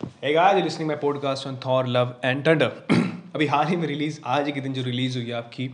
Hey 0.00 0.32
guys, 0.32 0.54
you're 0.54 0.64
listening 0.64 0.86
my 0.86 0.94
podcast 0.94 1.44
on 1.44 1.56
Thor, 1.56 1.84
Love 1.84 2.10
and 2.22 2.44
Thunder. 2.44 2.66
अभी 3.34 3.46
हाल 3.46 3.66
ही 3.66 3.76
में 3.76 3.86
release 3.88 4.18
आज 4.26 4.50
के 4.52 4.60
दिन 4.60 4.72
जो 4.72 4.82
रिलीज़ 4.82 5.16
हुई 5.18 5.30
आपकी 5.30 5.68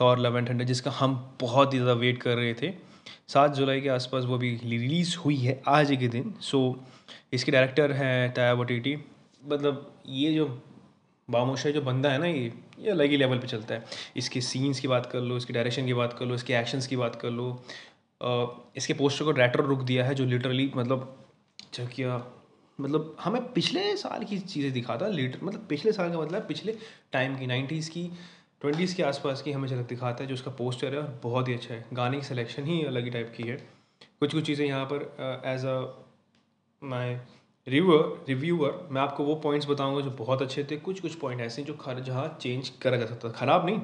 थॉर 0.00 0.18
लव 0.18 0.38
एंड 0.38 0.48
थंडर 0.48 0.64
जिसका 0.64 0.90
हम 0.90 1.14
बहुत 1.40 1.74
ही 1.74 1.78
ज़्यादा 1.78 1.92
वेट 2.00 2.20
कर 2.22 2.36
रहे 2.36 2.54
थे। 2.54 2.72
सात 3.28 3.54
जुलाई 3.54 3.80
के 3.80 3.88
आसपास 3.88 4.24
वो 4.24 4.34
अभी 4.34 4.50
रिलीज़ 4.62 5.16
हुई 5.16 5.36
है 5.36 5.60
आज 5.68 5.96
के 6.00 6.08
दिन। 6.08 6.34
सो 6.40 6.58
so, 6.70 7.14
इसके 7.32 7.52
डायरेक्टर 7.52 7.92
हैं 7.92 8.32
ताया 8.34 8.52
वटीटी। 8.52 8.96
मतलब 9.42 9.92
ये 10.08 10.32
जो 10.34 10.46
बामोशा 11.28 11.70
जो 11.70 11.82
बंदा 11.82 12.10
है 12.10 12.18
ना 12.18 12.26
ये 12.26 12.52
ये 12.78 12.90
अलग 12.90 13.10
ही 13.10 13.16
लेवल 13.16 13.38
पे 13.38 13.46
चलता 13.46 13.74
है। 13.74 13.84
इसके 14.16 14.40
सीन्स 14.40 14.80
की 14.80 14.88
बात 14.88 15.06
कर 15.12 15.20
लो 15.20 15.36
इसके 15.36 15.52
डायरेक्शन 15.52 15.86
की 15.86 15.94
बात 15.94 16.16
कर 16.18 16.26
लो 16.26 16.34
इसके 16.34 16.54
एक्शंस 16.54 16.86
की 16.86 16.96
बात 16.96 17.20
कर 17.22 17.30
लो। 17.30 17.50
इसके 18.76 18.94
पोस्टर 18.94 19.24
को 19.24 19.32
डायरेक्टर 19.32 19.64
रुक 19.64 19.82
दिया 19.82 20.04
है 20.04 20.14
जो 20.14 20.24
लिटरली 20.24 20.70
मतलब 20.76 21.14
जो 21.74 21.86
मतलब 22.78 23.16
हमें 23.20 23.52
पिछले 23.52 23.96
साल 23.96 24.24
की 24.24 24.38
चीज़ें 24.40 24.72
दिखाता 24.72 25.08
लिटर 25.08 25.44
मतलब 25.44 25.66
पिछले 25.68 25.92
साल 25.92 26.10
का 26.12 26.20
मतलब 26.20 26.46
पिछले 26.48 26.74
टाइम 27.12 27.36
की 27.38 27.46
नाइन्टीज़ 27.46 27.90
की 27.90 28.10
ट्वेंटीज़ 28.60 28.94
के 28.96 29.02
आसपास 29.02 29.42
की 29.42 29.52
हमें 29.52 29.68
झलक 29.68 29.88
दिखाता 29.88 30.22
है 30.22 30.28
जो 30.28 30.34
उसका 30.34 30.50
पोस्टर 30.58 30.94
है 30.94 31.00
और 31.00 31.18
बहुत 31.22 31.48
ही 31.48 31.54
अच्छा 31.54 31.74
है। 31.74 31.84
गाने 31.92 32.16
की 32.16 32.26
सिलेक्शन 32.26 32.64
ही 32.64 32.82
अलग 32.84 33.04
ही 33.04 33.10
टाइप 33.10 33.32
की 33.36 33.42
है। 33.42 33.56
कुछ 34.20 34.32
कुछ 34.34 34.46
चीज़ें 34.46 34.66
यहाँ 34.66 34.84
पर 34.92 35.42
as 35.46 35.64
a 35.66 35.76
my 36.82 37.16
reviewer 37.66 38.24
reviewer 38.28 38.88
मैं 38.92 39.00
आपको 39.02 39.24
वो 39.24 39.34
पॉइंट्स 39.34 39.68
बताऊँगा 39.68 40.00
जो 40.00 40.10
बहुत 40.18 40.42
अच्छे 40.42 40.64
थे। 40.70 40.76
कुछ 40.78 41.00
कुछ 41.00 41.14
पॉइंट 41.14 41.40
ऐसे 41.40 41.60
हैं 41.62 41.66
जो 41.68 41.74
खर, 41.74 42.00
जहाँ 42.00 42.38
चेंज 42.42 42.68
करा 42.82 42.96
जा 42.96 43.06
सकता 43.06 43.28
था। 43.28 43.32
ख़राब 43.34 43.66
नहीं, 43.66 43.80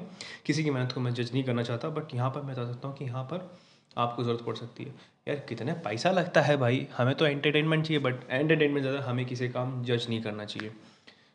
किसी 0.47 0.65
की 0.65 0.71
मेहनत 0.71 0.93
को 0.93 1.01
मैं 1.01 1.13
जज 1.15 1.33
नहीं 1.33 1.45
करना 1.45 1.63
चाहता 1.63 1.89
बट 1.91 2.15
यहाँ 2.15 2.31
पर 2.31 2.43
मैं 2.43 2.55
बता 2.55 2.67
सकता 2.67 2.89
हूँ 2.89 2.97
कि 2.97 3.05
यहाँ 3.05 3.25
पर 3.25 3.51
आपको 3.99 4.25
ज़रूरत 4.25 4.45
पड़ 4.47 4.55
सकती 4.57 4.85
है। 4.85 4.95
यार 5.29 5.37
कितने 5.49 5.73
पैसा 5.85 6.11
लगता 6.11 6.41
है 6.41 6.57
भाई। 6.57 6.87
हमें 6.97 7.15
तो 7.15 7.27
एंटरटेनमेंट 7.27 7.87
चाहिए 7.87 8.03
बट 8.03 8.29
एंटरटेनमेंट 8.31 8.83
ज़्यादा 8.83 9.01
हमें 9.01 9.25
किसी 9.27 9.49
काम 9.49 9.83
जज 9.85 10.07
नहीं 10.09 10.23
करना 10.23 10.45
चाहिए। 10.45 10.73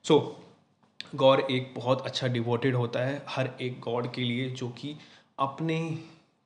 सो 0.06 0.14
so, 0.14 1.16
गौर 1.16 1.40
एक 1.42 1.74
बहुत 1.76 2.06
अच्छा 2.06 2.28
डिवोटेड 2.28 2.76
होता 2.76 3.00
है 3.00 3.22
हर 3.30 3.50
एक 3.62 3.80
गॉड 3.80 4.12
के 4.14 4.22
लिए 4.22 4.50
जो 4.50 4.70
कि 4.70 4.96
अपने 5.40 5.80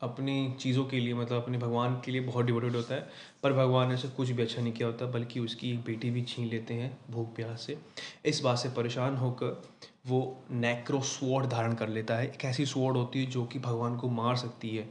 अपनी 0.01 0.55
चीज़ों 0.59 0.83
के 0.85 0.99
लिए 0.99 1.13
मतलब 1.13 1.41
अपने 1.41 1.57
भगवान 1.57 1.93
के 2.05 2.11
लिए 2.11 2.21
बहुत 2.21 2.45
डिवोटेड 2.45 2.75
होता 2.75 2.95
है। 2.95 3.07
पर 3.43 3.53
भगवान 3.53 3.87
ने 3.87 3.93
उसे 3.93 4.07
कुछ 4.07 4.29
भी 4.29 4.43
अच्छा 4.43 4.61
नहीं 4.61 4.73
किया 4.73 4.87
होता 4.87 5.05
बल्कि 5.05 5.39
उसकी 5.39 5.71
एक 5.71 5.79
बेटी 5.79 6.09
भी 6.09 6.21
छीन 6.23 6.47
लेते 6.47 6.73
हैं 6.73 6.97
भूख 7.11 7.35
प्यास 7.35 7.61
से। 7.61 7.77
इस 8.25 8.41
बात 8.41 8.57
से 8.57 8.69
परेशान 8.69 9.15
होकर 9.17 9.61
वो 10.07 10.19
नेक्रो 10.51 11.01
स्वॉर्ड 11.01 11.45
धारण 11.45 11.73
कर 11.73 11.89
लेता 11.89 12.15
है। 12.15 12.27
एक 12.27 12.45
ऐसी 12.45 12.65
स्वॉर्ड 12.65 12.97
होती 12.97 13.23
है 13.23 13.31
जो 13.31 13.45
कि 13.45 13.59
भगवान 13.59 13.95
को 13.97 14.09
मार 14.09 14.35
सकती 14.35 14.75
है। 14.77 14.87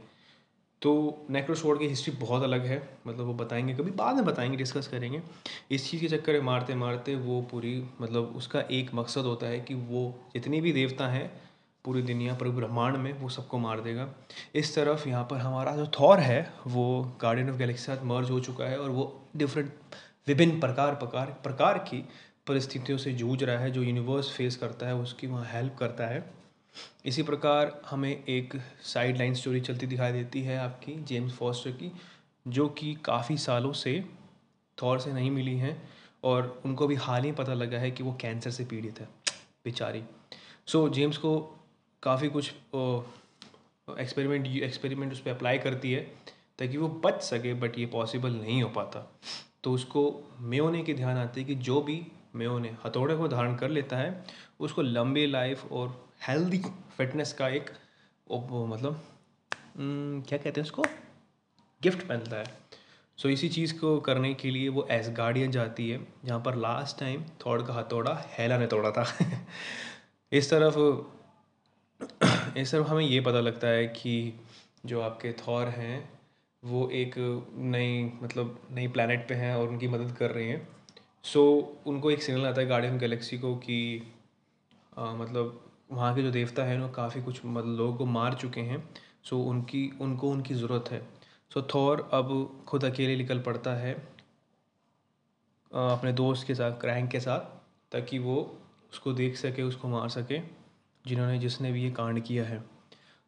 तो 0.83 1.25
नेक्रो 1.29 1.55
स्वॉर्ड 1.55 1.79
की 1.79 1.87
हिस्ट्री 1.87 2.13
बहुत 2.15 2.43
अलग 2.43 2.65
है। 2.65 2.81
मतलब 3.07 3.25
वो 3.25 3.33
बताएँगे, 3.33 3.73
कभी 3.73 3.91
बाद 3.91 4.15
में 4.15 4.25
बताएँगे 4.25 4.57
डिस्कस 4.57 4.87
करेंगे। 4.87 5.21
इस 5.71 5.91
चीज़ 5.91 6.01
के 6.01 6.07
चक्कर 6.07 6.33
में 6.33 6.41
मारते 6.41 6.75
मारते 6.75 7.15
वो 7.15 7.41
पूरी 7.41 7.83
मतलब 8.01 8.33
उसका 8.35 8.61
एक 8.71 8.93
मकसद 8.93 9.21
होता 9.21 9.47
है 9.47 9.59
कि 9.59 9.73
वो 9.73 10.13
जितने 10.33 10.61
भी 10.61 10.71
देवता 10.71 11.07
हैं, 11.07 11.41
पूरी 11.85 12.01
दुनिया, 12.01 12.33
पूरे 12.33 12.51
ब्रह्मांड 12.51 12.97
में 12.97 13.13
वो 13.13 13.29
सबको 13.29 13.57
मार 13.57 13.81
देगा। 13.81 14.09
इस 14.55 14.75
तरफ़ 14.75 15.07
यहाँ 15.09 15.23
पर 15.23 15.37
हमारा 15.37 15.75
जो 15.75 15.87
थॉर 15.99 16.19
है, 16.19 16.53
वो 16.67 17.13
गार्डियन 17.21 17.49
ऑफ़ 17.49 17.57
गैलेक्सी 17.57 17.83
साथ 17.83 18.03
मर्ज 18.05 18.31
हो 18.31 18.39
चुका 18.39 18.65
है 18.65 18.79
और 18.79 18.89
वो 18.89 19.21
डिफरेंट 19.37 19.71
विभिन्न 20.27 20.59
प्रकार 20.59 20.95
प्रकार 20.95 21.25
प्रकार 21.43 21.77
की 21.77 22.09
परिस्थितियों 22.47 22.97
से 22.97 23.11
जूझ 23.13 23.43
रहा 23.43 23.57
है, 23.57 23.71
जो 23.71 23.83
यूनिवर्स 23.83 24.31
फेस 24.31 24.55
करता 24.55 24.87
है, 24.87 24.95
उसकी 24.95 25.27
वहाँ 25.27 25.45
हेल्प 25.45 25.75
करता 25.79 26.07
है। 26.07 26.42
इसी 27.05 27.23
प्रकार 27.23 27.81
हमें 27.89 28.23
एक 28.23 28.53
साइड 28.83 29.17
लाइन 29.17 29.33
स्टोरी 29.33 29.61
चलती 29.61 29.87
दिखाई 29.87 30.11
देती 30.11 30.41
है 30.41 30.57
आपकी 30.57 30.93
जेम्स 31.03 31.33
फॉस्टर 31.33 31.71
की 31.71 31.91
जो 32.47 32.67
कि 32.69 32.93
काफ़ी 33.05 33.37
सालों 33.37 33.73
से 33.73 34.03
थॉर 34.77 34.99
से 34.99 35.13
नहीं 35.13 35.31
मिली 35.31 35.57
हैं 35.57 35.89
और 36.23 36.61
उनको 36.65 36.87
भी 36.87 36.95
हाल 36.95 37.23
ही 37.23 37.31
पता 37.31 37.53
लगा 37.53 37.77
है 37.77 37.91
कि 37.91 38.03
वो 38.03 38.17
कैंसर 38.21 38.51
से 38.51 38.65
पीड़ित 38.65 38.99
है 38.99 39.07
बेचारी। 39.65 40.03
सो 40.67 40.87
so, 40.87 40.93
जेम्स 40.93 41.17
को 41.17 41.59
काफ़ी 42.03 42.29
कुछ 42.29 42.51
एक्सपेरिमेंट 43.99 44.47
एक्सपेरिमेंट 44.47 45.11
उस 45.11 45.19
पर 45.19 45.31
अप्लाई 45.31 45.57
करती 45.57 45.91
है 45.93 46.01
ताकि 46.59 46.77
वो 46.77 46.87
बच 47.05 47.21
सके 47.21 47.53
बट 47.53 47.79
ये 47.79 47.85
पॉसिबल 47.85 48.31
नहीं 48.31 48.61
हो 48.63 48.69
पाता। 48.69 48.99
तो 49.63 49.71
उसको 49.71 50.01
मेयोने 50.39 50.83
की 50.83 50.93
ध्यान 50.93 51.17
आती 51.17 51.41
है 51.41 51.47
कि 51.47 51.55
जो 51.55 51.81
भी 51.81 52.01
मेयोने 52.35 52.75
हथौड़े 52.85 53.15
को 53.15 53.27
धारण 53.27 53.55
कर 53.55 53.69
लेता 53.69 53.97
है। 53.97 54.23
उसको 54.59 54.81
लंबी 54.81 55.27
लाइफ 55.27 55.71
और 55.71 56.09
हेल्दी 56.27 56.61
फिटनेस 56.97 57.33
का 57.33 57.47
एक 57.47 57.71
मतलब 58.31 59.03
क्या 60.27 60.37
कहते 60.37 60.61
हैं 60.61 60.61
उसको? 60.61 60.83
गिफ्ट 61.83 62.07
पहनता 62.07 62.35
है। 62.35 62.57
सो 63.17 63.29
इसी 63.29 63.49
चीज़ 63.49 63.79
को 63.79 63.99
करने 63.99 64.33
के 64.33 64.51
लिए 64.51 64.69
वो 64.69 64.87
एस 64.91 65.09
गार्डियन 65.09 65.51
जाती 65.51 65.89
है, 65.89 66.07
जहाँ 66.25 66.41
पर 66.41 66.55
लास्ट 66.55 66.99
टाइम 66.99 67.23
थॉर 67.45 67.63
का 67.63 67.73
हथौड़ा 67.73 68.25
हेला 68.37 68.57
ने 68.57 68.67
तोड़ा 68.67 68.91
था। 68.91 69.17
इस 70.31 70.49
तरफ़ 70.53 70.75
इस 72.57 72.71
तरफ़ 72.71 72.87
हमें 72.87 73.05
ये 73.05 73.21
पता 73.21 73.39
लगता 73.39 73.67
है 73.67 73.87
कि 73.87 74.41
जो 74.85 75.01
आपके 75.01 75.33
थॉर 75.33 75.67
हैं, 75.67 76.19
वो 76.63 76.89
एक 76.89 77.15
नई 77.55 78.13
मतलब 78.23 78.61
नई 78.71 78.87
प्लानट 78.87 79.27
पे 79.27 79.35
हैं 79.35 79.55
और 79.55 79.67
उनकी 79.67 79.87
मदद 79.87 80.15
कर 80.17 80.31
रहे 80.31 80.49
हैं। 80.49 80.67
सो 81.25 81.39
so, 81.39 81.87
उनको 81.87 82.11
एक 82.11 82.23
सिग्नल 82.23 82.45
आता 82.45 82.61
है 82.61 82.67
गार्डियन 82.67 82.97
गैलेक्सी 82.97 83.37
को 83.37 83.55
कि 83.55 83.77
आ, 84.97 85.13
मतलब 85.13 85.59
वहाँ 85.91 86.15
के 86.15 86.21
जो 86.21 86.31
देवता 86.31 86.63
हैं 86.63 86.79
वो 86.79 86.89
काफ़ी 86.89 87.21
कुछ 87.21 87.45
मतलब 87.45 87.77
लोगों 87.77 87.95
को 87.97 88.05
मार 88.05 88.33
चुके 88.33 88.61
हैं। 88.61 88.89
सो 89.23 89.35
so, 89.35 89.47
उनकी 89.47 89.91
उनको 90.01 90.29
उनकी 90.29 90.53
ज़रूरत 90.53 90.91
है। 90.91 90.99
सो 91.51 91.61
so, 91.61 91.75
थॉर 91.75 92.09
अब 92.13 92.63
खुद 92.67 92.85
अकेले 92.85 93.15
निकल 93.15 93.39
पड़ता 93.39 93.73
है 93.75 93.93
अ, 95.71 95.77
अपने 95.77 96.13
दोस्त 96.13 96.47
के 96.47 96.55
साथ 96.55 96.71
क्रैंक 96.71 97.09
के 97.11 97.19
साथ 97.19 97.39
ताकि 97.91 98.19
वो 98.19 98.35
उसको 98.91 99.13
देख 99.13 99.37
सके 99.37 99.61
उसको 99.61 99.87
मार 99.87 100.09
सके 100.09 100.39
जिन्होंने 101.07 101.39
जिसने 101.39 101.71
भी 101.71 101.83
ये 101.83 101.91
कांड 101.91 102.23
किया 102.23 102.45
है। 102.45 102.63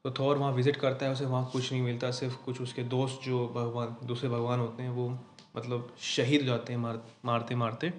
तो 0.06 0.12
थॉर 0.12 0.38
वहाँ 0.38 0.52
विज़िट 0.52 0.76
करता 0.76 1.06
है 1.06 1.12
उसे 1.12 1.26
वहाँ 1.26 1.50
कुछ 1.52 1.72
नहीं 1.72 1.82
मिलता 1.82 2.12
सिर्फ़ 2.12 2.36
कुछ 2.46 2.62
उसके 2.62 2.84
दोस्त 2.84 3.22
जो 3.26 3.48
भगवान 3.48 3.96
दूसरे 4.06 4.30
भगवान 4.30 4.60
होते 4.60 4.84
हैं 4.84 4.90
वो 4.90 5.08
मतलब 5.58 5.94
शहीद 6.02 6.42
हो 6.42 6.48
जाते 6.48 6.74
हैं 6.74 6.80
मार, 6.80 7.02
मारते 7.26 7.56
मारते। 7.56 7.92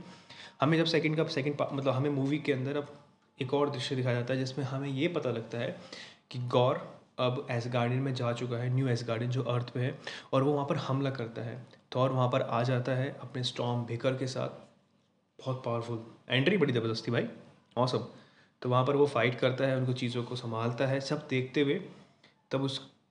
हमें 0.61 0.77
जब 0.79 0.85
सेकंड 0.87 1.17
का 1.17 1.25
सेकंड 1.31 1.63
मतलब 1.73 1.93
हमें 1.95 2.11
मूवी 2.11 2.39
के 2.39 2.53
अंदर 2.53 2.77
अब 2.77 2.95
एक 3.39 3.55
और 3.55 3.71
दृश्य 3.71 3.97
दिखाया 3.97 4.15
जाता 4.15 4.35
है, 4.35 4.39
जिसमें 4.41 4.65
हमें 4.65 4.89
ये 4.89 5.09
पता 5.09 5.31
लगता 5.31 5.59
है 5.59 5.77
कि 6.31 6.39
गौर 6.49 6.77
अब 7.19 7.47
एस 7.51 7.67
गार्डन 7.69 7.97
में 7.97 8.13
जा 8.15 8.33
चुका 8.33 8.57
है 8.57 8.69
न्यू 8.75 8.89
एस 8.89 9.05
गार्डन 9.09 9.31
जो 9.31 9.43
अर्थ 9.45 9.71
पे 9.71 9.81
है, 9.81 9.99
और 10.33 10.43
वो 10.43 10.53
वहाँ 10.53 10.67
पर 10.67 10.77
हमला 10.79 11.11
करता 11.11 11.43
है। 11.43 11.57
थॉर 11.97 12.11
वहाँ 12.13 12.29
पर 12.31 12.43
आ 12.43 12.63
जाता 12.63 12.93
है 12.93 13.09
अपने 13.23 13.43
स्टॉम 13.45 13.85
बेकर 13.87 14.17
के 14.17 14.27
साथ। 14.27 14.65
बहुत 15.39 15.63
पावरफुल 15.65 16.05
एंट्री 16.29 16.57
बड़ी 16.57 16.73
ज़बरदस्ती 16.73 17.11
भाई। 17.11 17.29
मौसम 17.79 18.05
तो 18.63 18.69
वहाँ 18.69 18.85
पर 18.85 18.97
वो 18.97 19.07
फाइट 19.07 19.39
करता 19.39 19.65
है, 19.65 19.77
उनको 19.77 19.93
चीज़ों 19.95 20.23
को 20.25 20.37
संभालता 20.37 20.87
है। 20.87 21.01
सब 21.03 21.27
देखते 21.31 21.61
हुए 21.61 21.81
तब 22.51 22.65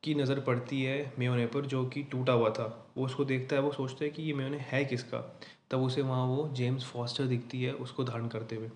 उसकी 0.06 0.14
नज़र 0.16 0.40
पड़ती 0.40 0.82
है 0.84 1.14
मेयोने 1.20 1.46
पर, 1.46 1.66
जो 1.66 1.84
कि 1.86 2.02
टूटा 2.04 2.34
हुआ 2.34 2.50
था। 2.50 2.66
वो 2.98 3.06
उसको 3.06 3.24
देखता 3.26 3.56
है, 3.56 3.62
वो 3.62 3.72
सोचता 3.72 4.04
है 4.04 4.10
कि 4.10 4.24
ये 4.24 4.34
मेयोने 4.34 4.58
है 4.58 4.84
किसका? 4.86 5.20
तब 5.72 5.82
उसे 5.82 6.02
वहाँ 6.02 6.26
वो 6.26 6.48
जेम्स 6.54 6.84
फॉस्टर 6.86 7.24
दिखती 7.24 7.62
है 7.64 7.72
उसको 7.74 8.04
धारण 8.04 8.28
करते 8.28 8.56
हुए। 8.56 8.68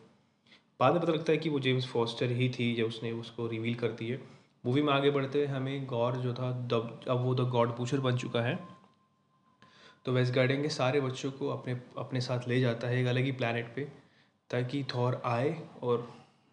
बाद 0.79 0.93
में 0.93 1.01
पता 1.01 1.11
लगता 1.11 1.31
है 1.31 1.37
कि 1.37 1.49
वो 1.49 1.59
जेम्स 1.59 1.87
फॉस्टर 1.87 2.31
ही 2.31 2.49
थी 2.49 2.73
जब 2.75 2.85
उसने 2.85 3.11
उसको 3.11 3.47
रिवील 3.47 3.75
करती 3.75 4.07
है। 4.07 4.19
मूवी 4.65 4.81
में 4.81 4.91
आगे 4.93 5.11
बढ़ते 5.11 5.39
हुए 5.39 5.47
हमें 5.47 5.85
गौर 5.85 6.15
जो 6.15 6.33
था, 6.33 6.51
दब, 6.51 6.99
अब 7.09 7.23
वो 7.23 7.35
द 7.35 7.47
गॉड 7.49 7.75
पूछर 7.77 7.99
बन 7.99 8.17
चुका 8.17 8.41
है। 8.41 8.57
तो 10.05 10.11
वेस्ट 10.11 10.33
गार्डन 10.33 10.61
के 10.61 10.69
सारे 10.69 11.01
बच्चों 11.01 11.31
को 11.31 11.49
अपने 11.49 11.79
अपने 11.97 12.21
साथ 12.21 12.47
ले 12.47 12.59
जाता 12.59 12.87
है 12.87 13.01
एक 13.01 13.07
अलग 13.07 13.23
ही 13.23 13.31
प्लानट 13.31 13.73
पे, 13.75 13.87
ताकि 14.49 14.83
थॉर 14.95 15.21
आए 15.25 15.55
और 15.83 16.07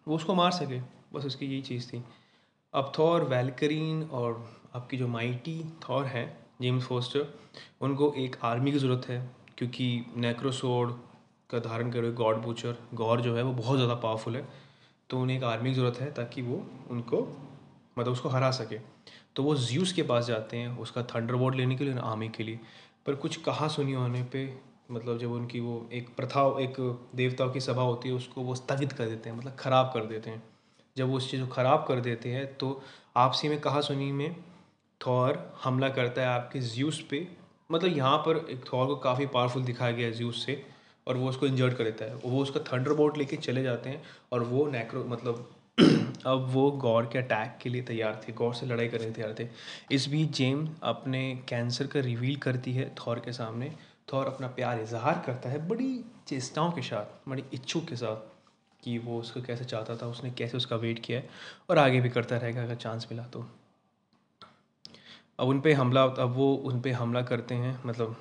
वो 0.06 0.16
उसको 0.16 0.34
मार 0.34 0.50
सके। 0.50 0.81
बस 1.12 1.25
उसकी 1.25 1.47
यही 1.47 1.62
चीज़ 1.62 1.88
थी। 1.88 2.04
अब 2.75 2.93
थॉर, 2.98 3.25
वैलकरीन 3.25 4.03
और 4.03 4.32
आपकी 4.76 4.97
जो 4.97 5.09
माइटी 5.09 5.59
थॉर 5.82 6.04
हैं, 6.06 6.26
जेम्स 6.62 6.84
फोस्टर, 6.84 7.26
उनको 7.81 8.12
एक 8.19 8.37
आर्मी 8.44 8.72
की 8.72 8.78
ज़रूरत 8.78 9.09
है, 9.09 9.19
क्योंकि 9.59 10.04
नेक्रोसोड 10.19 10.92
का 11.50 11.59
धारण 11.60 11.91
करे 11.91 12.10
गॉड 12.14 12.37
बूचर, 12.37 12.76
गौर 12.94 13.20
जो 13.20 13.34
है 13.37 13.43
वो 13.43 13.52
बहुत 13.55 13.76
ज़्यादा 13.76 13.94
पावरफुल 13.96 14.37
है 14.37 14.44
तो 15.11 15.19
उन्हें 15.20 15.37
एक 15.37 15.44
आर्मी 15.44 15.70
की 15.70 15.75
ज़रूरत 15.75 15.99
है 16.00 16.11
ताकि 16.12 16.43
वो 16.43 16.56
उनको 16.90 17.20
मतलब 17.96 18.12
उसको 18.12 18.28
हरा 18.28 18.50
सके। 18.52 18.78
तो 19.37 19.43
वो 19.43 19.55
ज्यूस 19.56 19.93
के 19.93 20.02
पास 20.02 20.25
जाते 20.26 20.56
हैं, 20.56 20.76
उसका 20.78 21.02
थंडर 21.05 21.55
लेने 21.55 21.76
के 21.76 21.84
लिए 21.84 21.99
आर्मी 22.00 22.28
के 22.28 22.43
लिए। 22.43 22.58
पर 23.06 23.14
कुछ 23.17 23.37
कहा 23.43 23.69
सुनी 23.69 23.93
होने 23.93 24.23
पे 24.32 24.43
मतलब 24.90 25.19
जब 25.19 25.32
उनकी 25.32 25.61
वो 25.61 25.88
एक 25.93 26.08
प्रथा, 26.17 26.43
एक 26.61 26.76
देवताओं 27.14 27.50
की 27.50 27.61
सभा 27.61 27.82
होती 27.82 28.08
है, 28.08 28.14
उसको 28.14 28.43
वो 28.43 28.55
स्थगित 28.55 28.93
कर 28.93 29.06
देते 29.06 29.31
हैं 29.31 29.37
मतलब 29.37 29.56
ख़राब 29.58 29.90
कर 29.94 30.05
देते 30.06 30.31
हैं। 30.31 30.43
जब 30.96 31.08
वो 31.08 31.17
उस 31.17 31.31
चीज़ 31.31 31.43
को 31.43 31.49
ख़राब 31.49 31.84
कर 31.88 32.00
देते 32.00 32.31
हैं 32.31 32.46
तो 32.56 32.81
आपसी 33.17 33.49
में 33.49 33.58
कहा 33.61 33.81
सुनी 33.81 34.11
में 34.12 34.37
थॉर 35.06 35.54
हमला 35.64 35.88
करता 35.88 36.22
है 36.22 36.28
आपके 36.28 36.60
ज्यूस 36.60 37.06
पे। 37.10 37.28
मतलब 37.72 37.96
यहाँ 37.96 38.19
पर 38.19 38.46
एक 38.50 38.64
थॉर 38.72 38.87
को 38.87 38.96
काफ़ी 38.96 39.26
पावरफुल 39.26 39.62
दिखाया 39.62 39.93
गया 39.93 40.06
है 40.06 40.12
ज्यूस 40.12 40.46
से, 40.46 40.66
और 41.06 41.16
वो 41.16 41.28
उसको 41.28 41.46
इंजर्ड 41.46 41.75
कर 41.75 41.84
देता 41.84 42.04
है। 42.04 42.14
वो 42.14 42.43
उसका 42.43 42.60
थंडर 42.60 43.19
लेके 43.19 43.37
चले 43.37 43.62
जाते 43.62 43.90
हैं, 43.90 44.02
और 44.32 44.43
वो 44.43 44.66
नेक्रो 44.66 45.04
मतलब 45.04 45.50
अब 46.26 46.46
वो 46.50 46.70
गौर 46.70 47.06
के 47.06 47.19
अटैक 47.19 47.58
के 47.62 47.69
लिए 47.69 47.82
तैयार 47.82 48.22
थे, 48.28 48.32
गौर 48.32 48.54
से 48.54 48.66
लड़ाई 48.66 48.88
करने 48.88 49.10
तैयार 49.10 49.34
थे। 49.38 49.48
इस 49.90 50.08
बीच 50.08 50.31
जेम 50.31 50.69
अपने 50.82 51.42
कैंसर 51.49 51.87
का 51.87 52.00
रिवील 52.00 52.37
करती 52.37 52.72
है 52.72 52.94
थॉर 52.94 53.19
के 53.19 53.32
सामने। 53.32 53.72
थॉर 54.12 54.26
अपना 54.26 54.46
प्यार 54.46 54.81
इजहार 54.81 55.22
करता 55.26 55.49
है 55.49 55.69
बड़ी 55.69 56.04
चेष्टाओं 56.26 56.72
के 56.72 56.82
साथ, 56.82 57.31
बड़ी 57.31 57.44
इच्छुक 57.54 57.84
के 57.84 57.96
साथ, 57.96 58.16
कि 58.84 58.99
वो 58.99 59.20
उसको 59.20 59.42
कैसे 59.42 59.64
चाहता 59.64 59.96
था, 59.96 60.06
उसने 60.06 60.31
कैसे 60.31 60.56
उसका 60.56 60.76
वेट 60.76 60.99
किया 60.99 61.19
है, 61.19 61.28
और 61.70 61.78
आगे 61.78 62.00
भी 62.00 62.10
करता 62.10 62.37
रहेगा 62.37 62.62
अगर 62.62 62.75
चांस 62.75 63.08
मिला 63.12 63.25
तो। 63.25 63.46
अब 65.38 65.49
उन 65.49 65.61
पर 65.61 65.73
हमला 65.73 66.03
अब 66.03 66.35
वो 66.35 66.53
उन 66.65 66.81
पर 66.81 66.93
हमला 66.93 67.23
करते 67.23 67.55
हैं 67.55 67.79
मतलब 67.87 68.17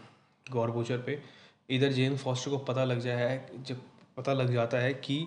गौर 0.45 0.71
बूचर 0.71 0.97
पे। 0.97 1.21
इधर 1.69 1.91
जेम्स 1.91 2.23
फॉस्टर 2.23 2.51
को 2.51 2.57
पता 2.65 2.83
लग 2.83 2.99
जाया 2.99 3.27
है 3.29 3.63
जब 3.63 3.81
पता 4.17 4.33
लग 4.33 4.53
जाता 4.53 4.77
है 4.77 4.93
कि 4.95 5.25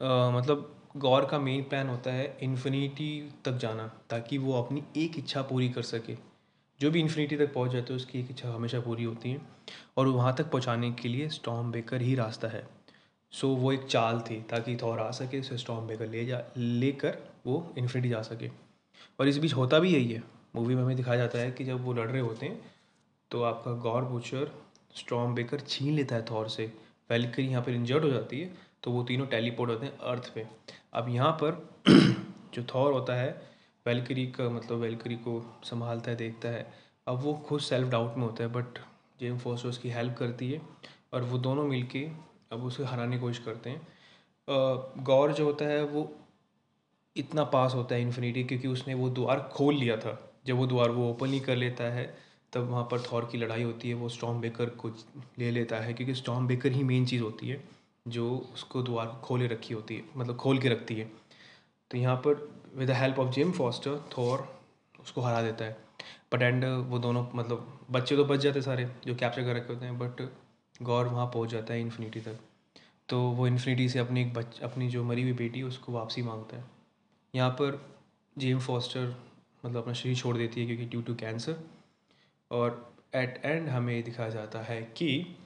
आ, 0.00 0.30
मतलब 0.30 0.74
गौर 0.96 1.24
का 1.24 1.38
मेन 1.38 1.62
प्लान 1.62 1.88
होता 1.88 2.12
है 2.12 2.36
इन्फिनिटी 2.42 3.08
तक 3.44 3.56
जाना 3.58 3.86
ताकि 4.10 4.38
वो 4.38 4.52
अपनी 4.62 4.82
एक 4.96 5.18
इच्छा 5.18 5.42
पूरी 5.42 5.68
कर 5.68 5.82
सके। 5.82 6.16
जो 6.80 6.90
भी 6.90 7.00
इन्फिनिटी 7.00 7.36
तक 7.36 7.52
पहुँच 7.54 7.70
जाते 7.70 7.92
हैं 7.92 7.96
उसकी 7.96 8.18
एक 8.20 8.30
इच्छा 8.30 8.48
हमेशा 8.48 8.80
पूरी 8.80 9.04
होती 9.04 9.30
है 9.30 9.40
और 9.96 10.08
वहाँ 10.08 10.34
तक 10.36 10.50
पहुँचाने 10.50 10.90
के 10.92 11.08
लिए 11.08 11.28
स्टॉम 11.28 11.70
बेकर 11.72 12.02
ही 12.02 12.14
रास्ता 12.14 12.48
है। 12.48 12.66
सो 13.32 13.48
वो 13.48 13.72
एक 13.72 13.84
चाल 13.86 14.20
थी 14.20 14.40
ताकि 14.50 14.76
थॉर 14.76 14.98
आ 14.98 15.10
सके 15.10 15.40
उसे 15.40 15.58
स्टॉम 15.58 15.86
बेकर 15.86 16.08
ले 16.08 16.24
जा 16.26 16.42
लेकर 16.56 17.18
वो 17.46 17.74
इन्फिनिटी 17.78 18.08
जा 18.08 18.22
सके। 18.22 18.48
और 19.20 19.28
इस 19.28 19.38
बीच 19.38 19.54
होता 19.54 19.78
भी 19.78 19.94
यही 19.94 20.12
है। 20.12 20.22
मूवी 20.58 20.74
में 20.74 20.82
हमें 20.82 20.96
दिखाया 20.96 21.18
जाता 21.18 21.38
है 21.38 21.50
कि 21.50 21.64
जब 21.64 21.84
वो 21.84 21.92
लड़ 21.92 22.08
रहे 22.08 22.20
होते 22.20 22.46
हैं 22.46 22.60
तो 23.30 23.42
आपका 23.44 23.72
गौर 23.80 24.04
बुचर 24.04 24.50
स्ट्रॉम 24.96 25.34
बेकर 25.34 25.60
छीन 25.60 25.94
लेता 25.94 26.16
है 26.16 26.24
थॉर 26.30 26.48
से। 26.48 26.72
वेलकरी 27.10 27.46
यहाँ 27.46 27.62
पर 27.62 27.72
इंजर्ड 27.72 28.04
हो 28.04 28.10
जाती 28.10 28.40
है 28.40 28.50
तो 28.82 28.90
वो 28.90 29.02
तीनों 29.02 29.26
टेलीपोर्ट 29.26 29.70
होते 29.70 29.86
हैं 29.86 29.98
अर्थ 30.10 30.32
पे। 30.34 30.46
अब 30.94 31.08
यहाँ 31.08 31.32
पर 31.42 31.66
जो 32.54 32.62
थॉर 32.74 32.92
होता 32.92 33.14
है, 33.14 33.30
वेलकरी 33.86 34.26
का 34.26 34.48
मतलब 34.50 34.78
वेलकरी 34.78 35.16
को 35.16 35.40
संभालता 35.64 36.10
है, 36.10 36.16
देखता 36.16 36.48
है। 36.48 36.66
अब 37.06 37.20
वो 37.22 37.34
खुद 37.48 37.60
सेल्फ 37.60 37.88
डाउट 37.88 38.16
में 38.16 38.24
होता 38.24 38.44
है 38.44 38.50
बट 38.52 38.78
जेम 39.20 39.38
फोस्टर 39.38 39.68
उसकी 39.68 39.90
हेल्प 39.90 40.16
करती 40.18 40.50
है 40.52 40.60
और 41.14 41.22
वो 41.22 41.38
दोनों 41.38 41.64
मिलके 41.64 42.04
अब 42.52 42.64
उसे 42.64 42.84
हराने 42.84 43.16
की 43.16 43.20
कोशिश 43.20 43.44
करते 43.44 43.70
हैं। 43.70 43.80
गौर 45.04 45.32
जो 45.32 45.44
होता 45.44 45.64
है, 45.64 45.82
वो 45.84 46.10
इतना 47.16 47.44
पास 47.44 47.74
होता 47.74 47.94
है 47.94 48.02
इन्फिनिटी 48.02 48.44
क्योंकि 48.44 48.68
उसने 48.68 48.94
वो 48.94 49.08
द्वार 49.10 49.40
खोल 49.52 49.74
लिया 49.74 49.96
था। 49.96 50.27
जब 50.46 50.56
वो 50.56 50.66
द्वार 50.66 50.90
वो 50.90 51.08
ओपन 51.10 51.32
ही 51.32 51.40
कर 51.40 51.56
लेता 51.56 51.84
है, 51.84 52.06
तब 52.52 52.68
वहाँ 52.70 52.84
पर 52.90 53.00
थॉर 53.02 53.28
की 53.32 53.38
लड़ाई 53.38 53.62
होती 53.62 53.88
है, 53.88 53.94
वो 53.94 54.08
स्टॉम 54.08 54.40
बेकर 54.40 54.68
को 54.74 54.88
ले 55.38 55.50
लेता 55.50 55.76
है, 55.76 55.94
क्योंकि 55.94 56.14
स्टॉम 56.14 56.46
बेकर 56.46 56.72
ही 56.72 56.84
मेन 56.84 57.06
चीज़ 57.06 57.22
होती 57.22 57.48
है, 57.48 57.62
जो 58.08 58.28
उसको 58.54 58.82
द्वार 58.82 59.06
खोले 59.24 59.46
रखी 59.46 59.74
होती 59.74 59.96
है 59.96 60.04
मतलब 60.16 60.36
खोल 60.36 60.58
के 60.58 60.68
रखती 60.68 60.94
है। 60.94 61.10
तो 61.90 61.98
यहाँ 61.98 62.16
पर 62.16 62.48
with 62.76 62.88
the 62.88 62.92
help 62.92 63.18
of 63.18 63.34
Jane 63.34 63.52
Foster 63.52 63.98
Thor 64.18 64.46
उसको 65.00 65.20
हरा 65.20 65.42
देता 65.42 65.64
है। 65.64 65.76
बट 66.32 66.42
एंड 66.42 66.64
वो 66.64 66.98
दोनों 66.98 67.26
मतलब 67.34 67.78
बच्चे 67.90 68.16
तो 68.16 68.24
बच 68.24 68.40
जाते 68.40 68.62
सारे, 68.62 68.88
जो 69.06 69.14
कैप्चर 69.14 69.44
कर 69.44 69.56
रखे 69.56 69.72
होते 69.72 69.86
हैं 69.86 69.98
बट 69.98 70.28
गौर 70.82 71.06
वहाँ 71.06 71.26
पहुँच 71.26 71.50
जाता 71.50 71.74
है 71.74 71.80
इन्फिनिटी 71.80 72.20
तक। 72.20 72.38
तो 73.08 73.20
वो 73.20 73.46
इन्फिनिटी 73.46 73.88
से 73.88 73.98
अपनी 73.98 74.20
एक 74.20 74.32
बच, 74.34 74.60
अपनी 74.60 74.88
जो 74.88 75.04
मरी 75.04 75.22
हुई 75.22 75.32
बेटी 75.34 75.62
उसको 75.62 75.92
वापसी 75.92 76.22
माँगता 76.22 76.56
है। 76.56 76.64
यहाँ 77.34 77.50
पर 77.50 77.80
जेम 78.36 78.58
फॉस्टर 78.58 79.14
मतलब 79.64 79.82
अपना 79.82 79.92
शरीर 79.92 80.16
छोड़ 80.16 80.36
देती 80.36 80.60
है 80.60 80.66
क्योंकि 80.66 80.84
ड्यू 80.84 81.02
टू 81.02 81.14
कैंसर 81.14 81.56
और 82.50 82.94
एट 83.14 83.40
एंड 83.44 83.68
हमें 83.68 83.94
ये 83.94 84.02
दिखाया 84.02 84.28
जाता 84.28 84.58
है 84.58 84.82
कि 84.82 85.36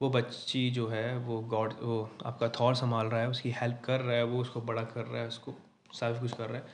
वो 0.00 0.10
बच्ची 0.10 0.70
जो 0.70 0.86
है, 0.88 1.16
वो 1.18 1.40
गॉड 1.40 1.72
वो 1.82 2.10
आपका 2.26 2.48
थॉर 2.48 2.74
संभाल 2.74 3.06
रहा 3.06 3.20
है, 3.20 3.28
उसकी 3.28 3.50
हेल्प 3.50 3.80
कर 3.84 4.00
रहा 4.00 4.16
है, 4.16 4.24
वो 4.24 4.40
उसको 4.40 4.60
बड़ा 4.60 4.82
कर 4.82 5.04
रहा 5.04 5.22
है, 5.22 5.28
उसको 5.28 5.54
सब 5.94 6.20
कुछ 6.20 6.32
कर 6.32 6.48
रहा 6.50 6.60
है। 6.60 6.66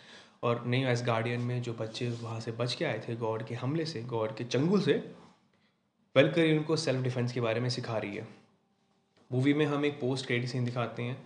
और 0.43 0.65
नहीं 0.67 0.87
एज 0.87 1.03
गार्डियन 1.05 1.41
में 1.41 1.61
जो 1.63 1.73
बच्चे 1.73 2.09
वहाँ 2.11 2.41
से 2.41 2.53
बच 2.53 2.75
के 2.75 2.85
आए 2.85 2.99
थे 3.09 3.17
गॉड 3.17 3.47
के 3.47 3.55
हमले 3.55 3.85
से 3.87 4.03
गॉड 4.03 4.37
के 4.37 4.45
चंगुल 4.45 4.81
से 4.81 4.93
वेलकरी 6.17 6.57
उनको 6.59 6.77
सेल्फ 6.77 7.03
डिफेंस 7.03 7.33
के 7.33 7.41
बारे 7.41 7.61
में 7.61 7.69
सिखा 7.69 7.99
रही 7.99 8.17
है। 8.17 8.27
मूवी 9.33 9.55
में 9.55 9.65
हम 9.67 9.85
एक 9.85 10.01
पोस्ट 10.01 10.27
क्रेडिट 10.27 10.49
सीन 10.49 10.65
दिखाते 10.65 11.03
हैं 11.03 11.17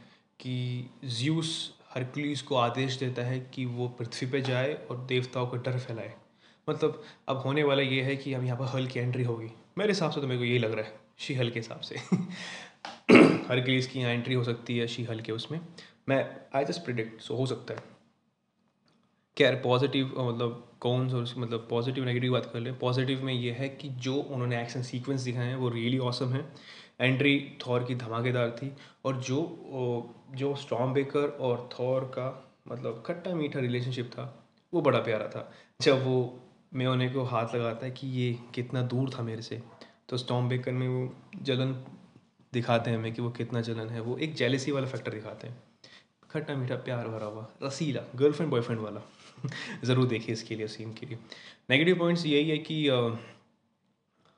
कि 0.41 0.91
ज्यूस 1.05 1.75
हरकुलिस 1.95 2.43
को 2.43 2.57
आदेश 2.57 2.97
देता 2.97 3.23
है 3.23 3.41
कि 3.55 3.65
वो 3.65 3.89
पृथ्वी 3.89 4.31
पे 4.31 4.41
जाए 4.41 4.73
और 4.91 5.07
देवताओं 5.09 5.47
का 5.47 5.59
डर 5.59 5.79
फैलाए। 5.79 6.15
मतलब 6.69 7.03
अब 7.29 7.37
होने 7.37 7.63
वाला 7.63 7.83
ये 7.83 8.03
है 8.03 8.17
कि 8.17 8.35
अब 8.35 8.45
यहाँ 8.45 8.59
पर 8.59 8.65
हल 8.65 8.87
की 8.87 9.01
एंट्री 9.01 9.25
होगी। 9.25 9.49
मेरे 9.79 9.91
हिसाब 9.91 10.11
से 10.11 10.21
तो 10.21 10.27
मेरे 10.27 10.39
को 10.39 10.45
यही 10.45 10.59
लग 10.59 10.73
रहा 10.73 10.85
है 10.85 11.01
शी 11.19 11.35
हल 11.35 11.51
के 11.51 11.59
हिसाब 11.59 11.81
से। 11.81 11.97
हरकुलिस 13.49 13.87
की 13.87 14.01
यहाँ 14.01 14.13
एंट्री 14.13 14.35
हो 14.35 14.45
सकती 14.45 14.79
है 14.79 14.87
शी 14.87 15.05
हल 15.05 15.21
के 15.21 15.33
उसमें। 15.33 15.61
मैं 16.09 16.37
आई 16.55 16.65
जस्ट 16.65 16.85
प्रिडिक्ट 16.85 17.21
सो 17.21 17.37
हो 17.37 17.47
सकता 17.47 17.75
है। 17.75 17.92
खैर 19.37 19.55
पॉजिटिव 19.55 20.07
मतलब 20.19 20.69
कौन 20.81 21.09
सा 21.09 21.41
मतलब 21.41 21.67
पॉजिटिव 21.71 22.05
नेगेटिव 22.05 22.33
बात 22.33 22.51
कर 22.53 22.61
लें 22.61 22.79
पॉजिटिव 22.79 23.25
में 23.25 23.33
ये 23.33 23.51
है 23.53 23.69
कि 23.69 23.89
जो 23.89 24.15
उन्होंने 24.15 24.61
एक्शन 24.63 24.83
सीक्वेंस 24.83 25.21
दिखाए 25.21 25.47
हैं, 25.47 25.57
वो 25.57 25.69
रियली 25.69 25.99
ऑसम 25.99 26.33
है। 26.33 26.45
एंट्री 27.01 27.59
थॉर 27.67 27.85
की 27.85 27.95
धमाकेदार 27.95 28.51
थी 28.51 28.73
और 29.05 29.17
जो 29.17 29.41
जो 30.35 30.55
स्टॉम 30.57 30.93
बेकर 30.93 31.29
और 31.41 31.69
थॉर 31.73 32.05
का 32.15 32.55
मतलब 32.69 33.03
खट्टा 33.07 33.35
मीठा 33.35 33.61
रिलेशनशिप 33.61 34.11
था, 34.13 34.47
वो 34.73 34.81
बड़ा 34.81 34.99
प्यारा 34.99 35.27
था। 35.29 35.53
जब 35.81 36.05
वो 36.05 36.39
मेयोने 36.75 37.09
को 37.09 37.23
हाथ 37.25 37.55
लगाता 37.55 37.87
है 37.87 37.93
कि 37.93 38.09
ये 38.09 38.33
कितना 38.55 38.83
दूर 38.83 39.11
था 39.11 39.23
मेरे 39.23 39.43
से 39.43 39.63
तो 40.09 40.17
स्टॉम 40.17 40.49
बेकर 40.49 40.73
में 40.73 40.89
वो 40.89 41.11
जलन 41.43 41.73
दिखाते 42.53 42.91
हैं 42.91 42.99
हमें 42.99 43.13
कि 43.15 43.23
वो 43.23 43.31
कितना 43.31 43.61
जलन 43.61 43.89
है। 43.89 44.01
वो 44.01 44.17
एक 44.17 44.35
जेलेसी 44.35 44.73
वाला 44.73 44.87
फैक्टर 44.87 45.13
दिखाते 45.13 45.49
हैं। 45.49 45.63
खट्टा 46.33 46.55
मीठा 46.55 46.77
प्यार 46.85 47.09
भरा 47.09 47.27
हुआ 47.27 47.47
रसीला 47.63 48.03
गर्लफ्रेंड 48.17 48.51
बॉयफ्रेंड 48.51 48.81
वाला। 48.81 49.01
ज़रूर 49.85 50.07
देखिए 50.07 50.33
इसके 50.33 50.57
लिए 50.57 50.67
सीन 50.69 50.93
के 50.93 51.07
लिए। 51.07 51.19
नेगेटिव 51.71 51.99
पॉइंट्स 51.99 52.27
यही 52.27 52.51
है 52.51 52.59
कि 52.59 52.89
आ, 52.89 53.11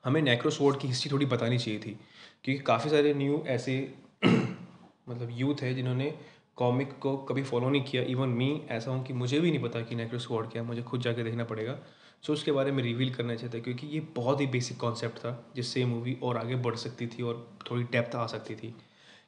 हमें 0.05 0.21
नेक्रोसवोर्ड 0.23 0.79
की 0.81 0.89
हिस्ट्री 0.89 1.11
थोड़ी 1.13 1.27
बतानी 1.27 1.59
चाहिए 1.59 1.81
थी 1.81 1.97
क्योंकि 2.45 2.63
काफ़ी 2.63 2.91
सारे 2.91 3.15
न्यू 3.15 3.43
ऐसे 3.49 3.77
मतलब 4.25 5.29
यूथ 5.31 5.63
है 5.63 5.75
जिन्होंने 5.75 6.15
कॉमिक 6.57 6.99
को 6.99 7.17
कभी 7.17 7.43
फॉलो 7.43 7.71
नहीं 7.71 7.83
किया। 7.83 8.03
इवन 8.03 8.29
मी 8.29 8.49
ऐसा 8.71 8.91
हूँ 8.91 9.05
कि 9.05 9.13
मुझे 9.13 9.41
भी 9.41 9.51
नहीं 9.51 9.63
पता 9.63 9.81
कि 9.81 9.95
नेक्रोसवॉर्ड 9.95 10.51
क्या 10.51 10.63
है 10.63 10.69
मुझे 10.69 10.83
खुद 10.83 11.01
जाके 11.01 11.25
देखना 11.25 11.45
पड़ेगा। 11.45 11.79
सो 12.23 12.33
उसके 12.33 12.53
बारे 12.53 12.73
में 12.73 12.83
रिवील 12.83 13.15
करना 13.15 13.35
चाहता 13.35 13.59
क्योंकि 13.59 13.87
ये 13.87 14.01
बहुत 14.17 14.41
ही 14.41 14.47
बेसिक 14.47 14.79
कॉन्सेप्ट 14.79 15.19
था 15.19 15.33
जिससे 15.57 15.85
मूवी 15.85 16.17
और 16.23 16.37
आगे 16.37 16.57
बढ़ 16.57 16.77
सकती 16.77 17.07
थी 17.07 17.23
और 17.23 17.47
थोड़ी 17.71 17.83
डेप्थ 17.83 18.15
आ 18.17 18.27
सकती 18.27 18.55
थी। 18.55 18.75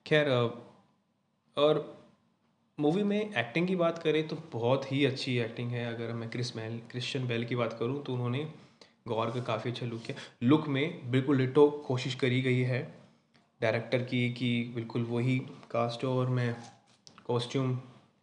खैर 0.06 0.28
और 1.56 1.84
मूवी 2.78 3.02
में 3.02 3.18
एक्टिंग 3.18 3.66
की 3.68 3.76
बात 3.76 3.98
करें 3.98 4.26
तो 4.28 4.36
बहुत 4.52 4.90
ही 4.92 5.04
अच्छी 5.04 5.36
एक्टिंग 5.38 5.70
है। 5.70 5.84
अगर 5.94 6.12
मैं 6.12 6.28
क्रिस 6.30 6.54
मैल 6.56 6.78
क्रिश्चियन 6.90 7.26
बेल 7.28 7.44
की 7.44 7.56
बात 7.56 7.76
करूँ 7.78 8.02
तो 8.04 8.12
उन्होंने 8.14 8.46
गौर 9.08 9.30
का 9.30 9.40
काफ़ी 9.40 9.70
अच्छा 9.70 9.86
लुक 9.86 10.02
किया। 10.02 10.16
लुक 10.42 10.68
में 10.68 11.10
बिल्कुल 11.10 11.36
लिटो 11.36 11.68
कोशिश 11.86 12.14
करी 12.14 12.40
गई 12.42 12.60
है 12.62 12.82
डायरेक्टर 13.60 14.02
की 14.02 14.28
कि 14.32 14.72
बिल्कुल 14.74 15.04
वही 15.04 15.38
कास्ट 15.70 16.04
हो 16.04 16.18
और 16.20 16.28
मैं 16.28 16.54
कॉस्ट्यूम 17.26 17.78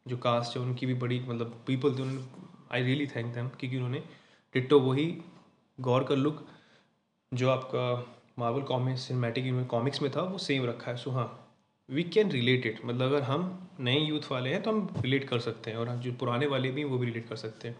जो 0.06 0.18
कास्ट 0.18 0.58
है 0.58 0.64
उनकी 0.64 0.86
भी 0.86 0.94
बड़ी 0.94 1.20
मतलब 1.20 1.64
पीपल 1.68 1.98
थी 1.98 2.02
उन्होंने 2.02 2.26
आई 2.72 2.84
रियली 2.84 3.08
थैंक 3.08 3.34
दैम 3.34 3.48
क्योंकि 3.50 3.78
उन्होंने 3.78 4.04
डिट्टो 4.56 4.80
वही 4.80 5.06
गौर 5.80 6.04
का 6.04 6.16
लुक 6.16 6.46
जो 7.32 7.50
आपका 7.50 7.88
मार्वल 8.40 8.62
कॉमिक्स 8.62 9.02
सिनेमैटिक 9.02 9.68
कॉमिक्स 9.70 10.02
में 10.02 10.12
था, 10.12 10.22
वो 10.22 10.38
सेम 10.38 10.66
रखा 10.66 10.92
है। 10.92 10.98
सो 10.98 11.12
हाँ 11.12 11.43
वी 11.90 12.04
कैन 12.06 12.32
रिलेट 12.32 12.66
इट 12.66 12.80
मतलब 12.86 13.06
अगर 13.06 13.22
हम 13.24 13.42
नए 13.80 14.00
यूथ 14.00 14.32
वाले 14.32 14.50
हैं 14.50 14.62
तो 14.64 14.72
हम 14.72 15.02
रिलेट 15.02 15.28
कर 15.30 15.40
सकते 15.40 15.72
हैं 15.72 15.78
और 15.78 15.90
जो 15.98 16.12
पुराने 16.14 16.46
वाले 16.48 16.72
भी 16.72 16.82
हैं, 16.82 16.90
वो 16.90 16.98
भी 16.98 17.06
रिलेट 17.06 17.28
कर 17.30 17.36
सकते 17.38 17.68
हैं। 17.68 17.76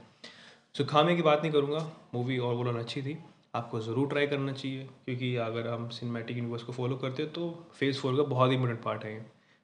सो 0.76 0.86
खामे 0.86 1.16
की 1.16 1.22
बात 1.22 1.42
नहीं 1.42 1.52
करूँगा। 1.52 1.80
मूवी 2.14 2.38
और 2.40 2.56
बोलन 2.56 2.80
अच्छी 2.80 3.02
थी। 3.02 3.18
आपको 3.56 3.80
ज़रूर 3.80 4.08
ट्राई 4.10 4.28
करना 4.28 4.52
चाहिए, 4.54 4.84
क्योंकि 5.06 5.36
अगर 5.38 5.68
हम 5.68 5.88
सिनेमैटिक 5.90 6.38
यूनिवर्स 6.38 6.64
को 6.64 6.74
फॉलो 6.74 6.96
करते 6.98 7.24
हैं 7.24 7.32
तो 7.34 7.50
फ़ेज़ 7.74 8.00
फोर 8.00 8.16
का 8.18 8.24
बहुत 8.26 8.50
ही 8.50 8.56
इंपॉर्टेंट 8.56 8.84
पार्ट 8.84 9.04
है 9.06 9.20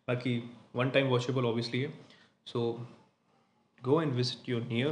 बाकी 0.08 0.38
वन 0.76 0.90
टाइम 0.90 1.08
वॉचेबल 1.08 1.46
ऑब्वियसली 1.46 1.82
है। 1.82 1.94
So 2.48 2.62
go 3.82 4.02
and 4.02 4.14
visit 4.14 4.50
your 4.50 4.62
near 4.64 4.92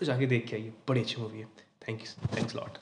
तो 0.00 0.06
जाके 0.06 0.26
देख 0.26 0.46
के 0.48 0.56
आइए। 0.56 0.72
बड़ी 0.88 1.00
अच्छी 1.00 1.20
मूवी 1.20 1.38
है। 1.38 1.46
Thank 1.88 2.00
you 2.00 2.36
thanks 2.36 2.56
lot 2.56 2.78